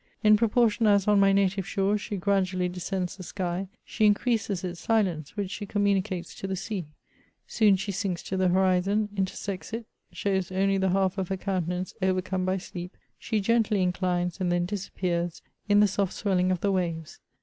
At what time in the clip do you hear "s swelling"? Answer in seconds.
15.85-16.49